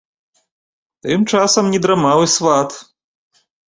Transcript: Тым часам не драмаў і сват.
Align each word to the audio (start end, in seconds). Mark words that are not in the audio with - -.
Тым 1.07 1.27
часам 1.31 1.65
не 1.73 1.79
драмаў 1.83 2.19
і 2.29 2.33
сват. 2.37 2.69